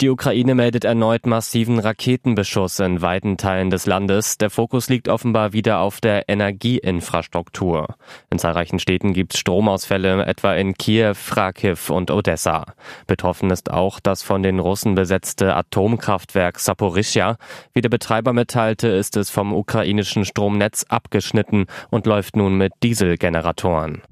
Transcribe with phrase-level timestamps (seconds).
[0.00, 4.38] Die Ukraine meldet erneut massiven Raketenbeschuss in weiten Teilen des Landes.
[4.38, 7.94] Der Fokus liegt offenbar wieder auf der Energieinfrastruktur.
[8.28, 12.64] In zahlreichen Städten gibt es Stromausfälle, etwa in Kiew, Kharkiv und Odessa.
[13.06, 17.36] Betroffen ist auch das von den Russen besetzte Atomkraftwerk Saporischja.
[17.72, 24.02] Wie der Betreiber mitteilte, ist es vom ukrainischen Stromnetz abgeschnitten und läuft nun mit Dieselgeneratoren.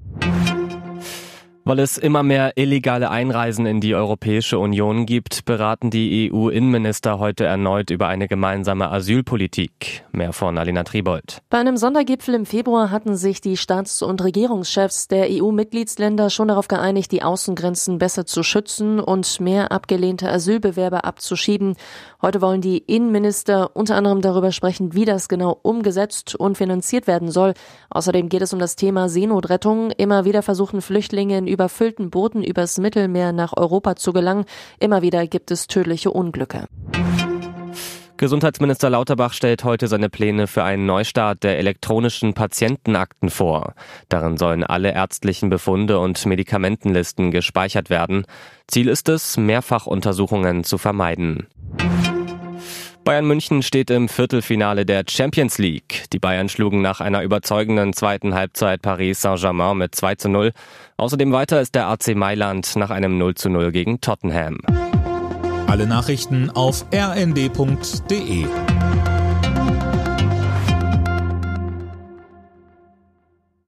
[1.65, 7.45] Weil es immer mehr illegale Einreisen in die Europäische Union gibt, beraten die EU-Innenminister heute
[7.45, 10.03] erneut über eine gemeinsame Asylpolitik.
[10.11, 11.41] Mehr von Alina Tribold.
[11.49, 16.67] Bei einem Sondergipfel im Februar hatten sich die Staats- und Regierungschefs der EU-Mitgliedsländer schon darauf
[16.67, 21.77] geeinigt, die Außengrenzen besser zu schützen und mehr abgelehnte Asylbewerber abzuschieben.
[22.21, 27.31] Heute wollen die Innenminister unter anderem darüber sprechen, wie das genau umgesetzt und finanziert werden
[27.31, 27.53] soll.
[27.89, 29.91] Außerdem geht es um das Thema Seenotrettung.
[29.91, 34.45] Immer wieder versuchen Flüchtlinge in überfüllten Booten übers Mittelmeer nach Europa zu gelangen.
[34.79, 36.67] Immer wieder gibt es tödliche Unglücke.
[38.17, 43.73] Gesundheitsminister Lauterbach stellt heute seine Pläne für einen Neustart der elektronischen Patientenakten vor.
[44.07, 48.25] Darin sollen alle ärztlichen Befunde und Medikamentenlisten gespeichert werden.
[48.67, 51.47] Ziel ist es, Mehrfachuntersuchungen zu vermeiden.
[53.03, 56.05] Bayern München steht im Viertelfinale der Champions League.
[56.13, 60.53] Die Bayern schlugen nach einer überzeugenden zweiten Halbzeit Paris Saint-Germain mit 2 zu 0.
[60.97, 64.59] Außerdem weiter ist der AC Mailand nach einem 0 zu 0 gegen Tottenham.
[65.67, 68.45] Alle Nachrichten auf rnd.de